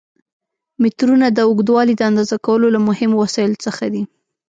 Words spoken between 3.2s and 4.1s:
وسایلو څخه دي.